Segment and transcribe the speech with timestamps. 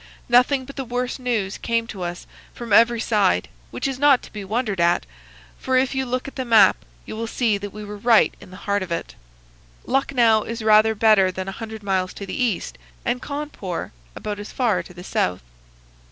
[0.29, 4.43] "Nothing but the worst news came to us from every side,—which is not to be
[4.43, 5.05] wondered at,
[5.59, 8.49] for if you look at the map you will see that we were right in
[8.49, 9.13] the heart of it.
[9.85, 14.51] Lucknow is rather better than a hundred miles to the east, and Cawnpore about as
[14.51, 15.43] far to the south.